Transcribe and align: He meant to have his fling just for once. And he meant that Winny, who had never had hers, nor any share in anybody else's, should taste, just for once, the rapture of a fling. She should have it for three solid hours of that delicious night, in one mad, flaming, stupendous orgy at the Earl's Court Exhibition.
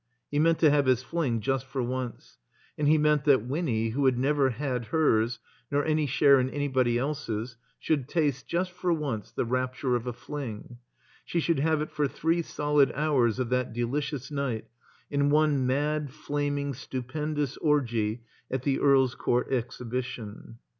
He 0.31 0.39
meant 0.39 0.57
to 0.57 0.71
have 0.71 0.87
his 0.87 1.03
fling 1.03 1.41
just 1.41 1.67
for 1.67 1.83
once. 1.83 2.39
And 2.75 2.87
he 2.87 2.97
meant 2.97 3.23
that 3.25 3.45
Winny, 3.45 3.89
who 3.89 4.05
had 4.05 4.17
never 4.17 4.49
had 4.49 4.85
hers, 4.85 5.37
nor 5.69 5.85
any 5.85 6.07
share 6.07 6.39
in 6.39 6.49
anybody 6.49 6.97
else's, 6.97 7.55
should 7.77 8.07
taste, 8.09 8.47
just 8.47 8.71
for 8.71 8.91
once, 8.91 9.31
the 9.31 9.45
rapture 9.45 9.95
of 9.95 10.07
a 10.07 10.13
fling. 10.13 10.79
She 11.23 11.39
should 11.39 11.59
have 11.59 11.83
it 11.83 11.91
for 11.91 12.07
three 12.07 12.41
solid 12.41 12.91
hours 12.95 13.37
of 13.37 13.49
that 13.49 13.73
delicious 13.73 14.31
night, 14.31 14.65
in 15.11 15.29
one 15.29 15.67
mad, 15.67 16.09
flaming, 16.11 16.73
stupendous 16.73 17.55
orgy 17.57 18.23
at 18.49 18.63
the 18.63 18.79
Earl's 18.79 19.13
Court 19.13 19.51
Exhibition. 19.51 20.57